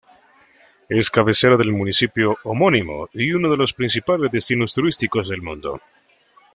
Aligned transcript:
Es 0.89 1.11
cabecera 1.11 1.55
del 1.57 1.73
municipio 1.73 2.35
homónimo 2.45 3.07
y 3.13 3.31
uno 3.33 3.51
de 3.51 3.57
los 3.57 3.71
principales 3.71 4.31
destinos 4.31 4.73
turísticos 4.73 5.29
del 5.29 5.43
mundo. 5.43 5.79